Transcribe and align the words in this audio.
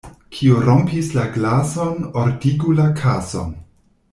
Kiu 0.35 0.55
rompis 0.61 1.11
la 1.17 1.25
glason, 1.35 2.01
ordigu 2.23 2.77
la 2.81 2.89
kason. 3.03 3.53